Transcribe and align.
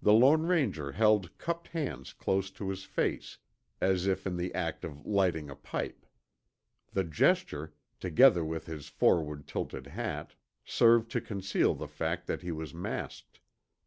The 0.00 0.14
Lone 0.14 0.44
Ranger 0.46 0.92
held 0.92 1.36
cupped 1.36 1.68
hands 1.68 2.14
close 2.14 2.50
to 2.52 2.70
his 2.70 2.84
face, 2.84 3.36
as 3.82 4.06
if 4.06 4.26
in 4.26 4.38
the 4.38 4.54
act 4.54 4.82
of 4.82 5.04
lighting 5.04 5.50
a 5.50 5.54
pipe. 5.54 6.06
The 6.94 7.04
gesture, 7.04 7.74
together 8.00 8.42
with 8.46 8.64
his 8.64 8.88
forward 8.88 9.46
tilted 9.46 9.88
hat, 9.88 10.36
served 10.64 11.10
to 11.10 11.20
conceal 11.20 11.74
the 11.74 11.86
fact 11.86 12.26
that 12.28 12.40
he 12.40 12.50
was 12.50 12.72
masked. 12.72 13.40